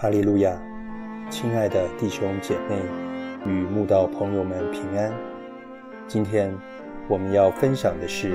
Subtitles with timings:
[0.00, 0.58] 哈利路亚，
[1.28, 2.76] 亲爱的弟兄姐妹
[3.44, 5.12] 与慕道朋友们平安。
[6.08, 6.56] 今天
[7.06, 8.30] 我们要分享的是《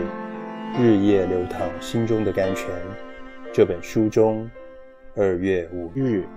[0.80, 2.70] 日夜流淌心中的甘泉》
[3.52, 4.48] 这本书中
[5.16, 6.28] 二月五日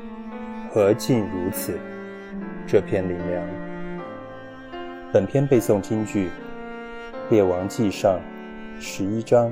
[0.70, 1.72] “何竟如此”
[2.68, 3.42] 这篇灵粮。
[5.10, 6.26] 本篇背诵金句
[7.30, 8.20] 《列王记上》
[8.78, 9.50] 十一章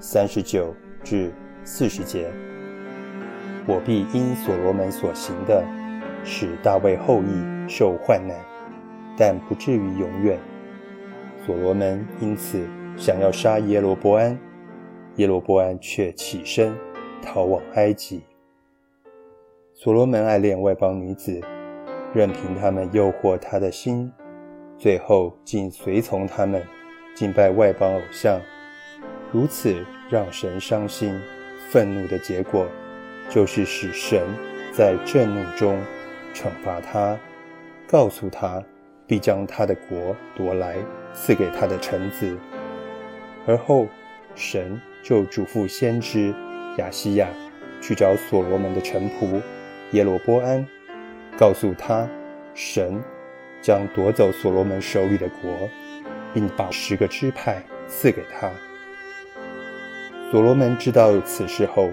[0.00, 0.74] 三十九
[1.04, 1.32] 至
[1.62, 2.28] 四十节。
[3.66, 5.64] 我必因所罗门所行的，
[6.24, 8.36] 使大卫后裔受患难，
[9.16, 10.38] 但不至于永远。
[11.46, 14.38] 所罗门因此想要杀耶罗波安，
[15.16, 16.74] 耶罗波安却起身
[17.22, 18.22] 逃往埃及。
[19.74, 21.40] 所罗门爱恋外邦女子，
[22.12, 24.10] 任凭他们诱惑他的心，
[24.78, 26.62] 最后竟随从他们
[27.14, 28.40] 敬拜外邦偶像，
[29.32, 31.14] 如此让神伤心、
[31.70, 32.66] 愤怒的结果。
[33.30, 34.26] 就是使神
[34.72, 35.78] 在震怒中
[36.34, 37.16] 惩罚他，
[37.86, 38.60] 告诉他
[39.06, 40.76] 必将他的国夺来，
[41.14, 42.36] 赐给他的臣子。
[43.46, 43.86] 而后
[44.34, 46.34] 神就嘱咐先知
[46.78, 47.28] 亚西亚
[47.80, 49.40] 去找所罗门的臣仆
[49.92, 50.66] 耶罗波安，
[51.38, 52.08] 告诉他
[52.52, 53.00] 神
[53.62, 55.68] 将夺走所罗门手里的国，
[56.34, 58.50] 并把十个支派赐给他。
[60.32, 61.90] 所罗门知道此事后。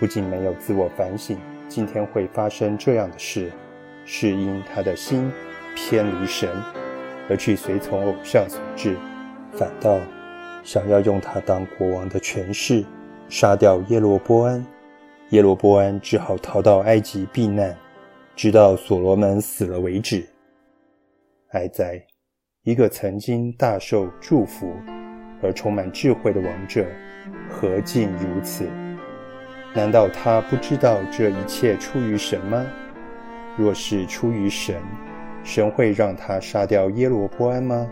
[0.00, 3.50] 不仅没有自我反省，今天会发生这样的事，
[4.04, 5.30] 是因他的心
[5.74, 6.50] 偏离神，
[7.30, 8.96] 而去随从偶像所致，
[9.52, 9.98] 反倒
[10.62, 12.84] 想要用他当国王的权势
[13.28, 14.64] 杀掉耶罗波安。
[15.30, 17.76] 耶罗波安只好逃到埃及避难，
[18.36, 20.26] 直到所罗门死了为止。
[21.52, 22.04] 哀哉！
[22.62, 24.72] 一个曾经大受祝福
[25.42, 26.84] 而充满智慧的王者，
[27.48, 28.66] 何竟如此？
[29.74, 32.64] 难道他不知道这一切出于神吗？
[33.56, 34.76] 若是出于神，
[35.42, 37.84] 神会让他杀掉耶罗波安吗？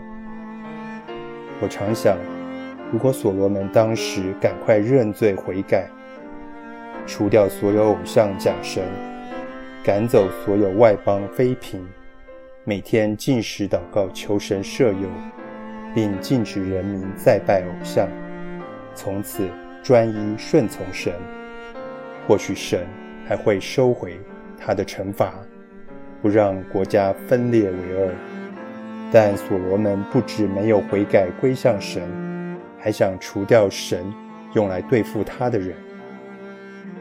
[1.59, 2.17] 我常想，
[2.89, 5.89] 如果所罗门当时赶快认罪悔改，
[7.05, 8.81] 除掉所有偶像假神，
[9.83, 11.81] 赶走所有外邦妃嫔，
[12.63, 15.09] 每天进食祷告求神赦宥，
[15.93, 18.07] 并禁止人民再拜偶像，
[18.95, 19.49] 从此
[19.83, 21.13] 专一顺从神。
[22.27, 22.87] 或许神
[23.27, 24.17] 还会收回
[24.57, 25.33] 他的惩罚，
[26.21, 28.13] 不让国家分裂为二。
[29.11, 32.01] 但所罗门不止没有悔改归向神，
[32.79, 34.03] 还想除掉神
[34.53, 35.75] 用来对付他的人。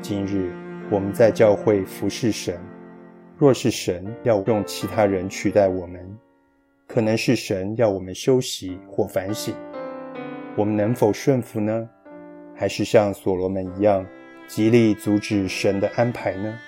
[0.03, 0.51] 今日
[0.91, 2.59] 我们在教会服侍神，
[3.39, 6.19] 若是神要用其他人取代我们，
[6.87, 9.55] 可能是神要我们休息或反省，
[10.57, 11.89] 我们能否顺服呢？
[12.55, 14.05] 还是像所罗门一样？
[14.47, 16.59] 极力阻止神的安排呢？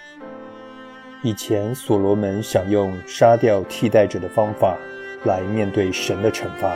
[1.22, 4.76] 以前所罗门想用杀掉替代者的方法
[5.24, 6.74] 来面对神的惩罚。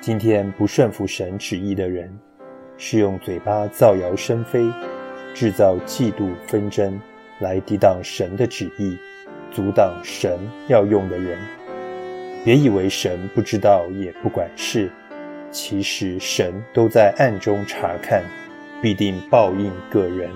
[0.00, 2.12] 今天不顺服神旨意的人，
[2.76, 4.64] 是用嘴巴造谣生非，
[5.34, 7.00] 制造嫉妒纷争
[7.38, 8.98] 来抵挡神的旨意，
[9.50, 10.38] 阻挡神
[10.68, 11.38] 要用的人。
[12.44, 14.90] 别以为神不知道也不管事，
[15.50, 18.22] 其实神都在暗中查看。
[18.82, 20.28] 必定报应个人。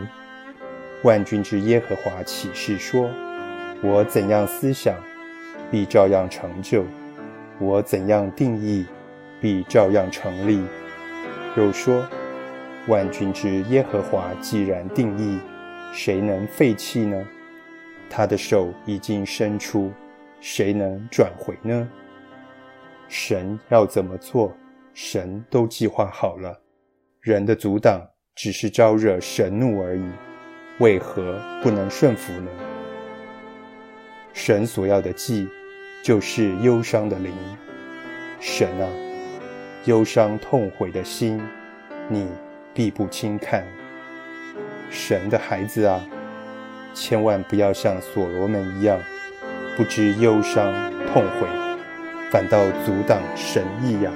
[1.03, 3.11] 万军之耶和华启示说
[3.83, 4.95] ：“我怎样思想，
[5.69, 6.85] 必照样成就；
[7.59, 8.87] 我怎样定义，
[9.41, 10.65] 必照样成立。”
[11.59, 12.07] 又说
[12.87, 15.41] ：“万军之耶和华既然定义，
[15.93, 17.27] 谁能废弃呢？
[18.09, 19.91] 他的手已经伸出，
[20.41, 21.89] 谁能转回呢？
[23.09, 24.57] 神要怎么做，
[24.95, 26.61] 神都计划好了，
[27.21, 28.01] 人的阻挡。”
[28.37, 30.05] 只是招惹神怒而已，
[30.79, 32.51] 为何不能顺服呢？
[34.35, 35.49] 神所要的祭，
[36.03, 37.33] 就是忧伤的灵。
[38.39, 38.87] 神啊，
[39.87, 41.41] 忧伤痛悔的心，
[42.11, 42.29] 你
[42.75, 43.65] 必不轻看。
[44.91, 46.05] 神的孩子啊，
[46.93, 49.01] 千万不要像所罗门一样，
[49.79, 50.71] 不知忧伤
[51.07, 51.49] 痛悔，
[52.31, 54.13] 反倒阻挡神意呀。